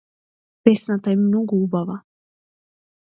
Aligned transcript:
Песната 0.63 1.11
е 1.11 1.15
многу 1.21 1.63
убава. 1.65 2.01